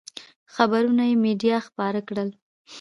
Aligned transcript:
خبرونه 0.53 1.03
یې 1.09 1.15
مېډیا 1.23 1.57
خپاره 1.67 1.99
کړل. 2.07 2.29